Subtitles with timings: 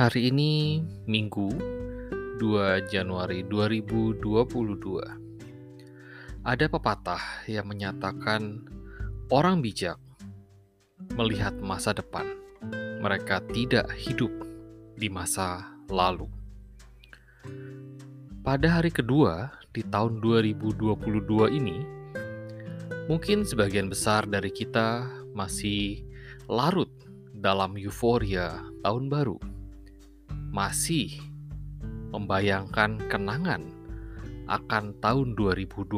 [0.00, 1.52] Hari ini Minggu
[2.40, 6.40] 2 Januari 2022.
[6.40, 8.64] Ada pepatah yang menyatakan
[9.28, 10.00] orang bijak
[11.20, 12.24] melihat masa depan.
[13.04, 14.32] Mereka tidak hidup
[14.96, 16.32] di masa lalu.
[18.40, 21.76] Pada hari kedua di tahun 2022 ini,
[23.04, 26.08] mungkin sebagian besar dari kita masih
[26.48, 26.88] larut
[27.36, 29.59] dalam euforia tahun baru
[30.50, 31.14] masih
[32.10, 33.62] membayangkan kenangan
[34.50, 35.94] akan tahun 2021.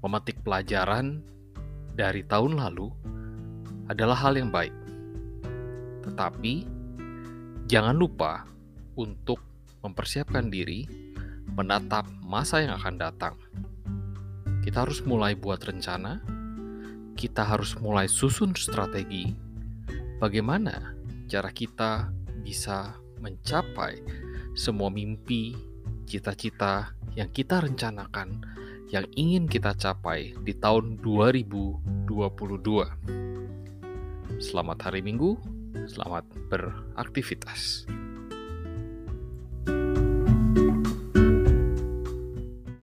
[0.00, 1.20] Memetik pelajaran
[1.92, 2.88] dari tahun lalu
[3.92, 4.72] adalah hal yang baik.
[6.08, 6.64] Tetapi
[7.68, 8.48] jangan lupa
[8.96, 9.44] untuk
[9.84, 10.88] mempersiapkan diri
[11.52, 13.36] menatap masa yang akan datang.
[14.64, 16.24] Kita harus mulai buat rencana,
[17.12, 19.36] kita harus mulai susun strategi
[20.16, 20.95] bagaimana
[21.26, 22.14] cara kita
[22.46, 23.98] bisa mencapai
[24.54, 25.58] semua mimpi,
[26.06, 28.46] cita-cita yang kita rencanakan,
[28.94, 32.06] yang ingin kita capai di tahun 2022.
[34.38, 35.34] Selamat hari Minggu,
[35.90, 37.90] selamat beraktivitas.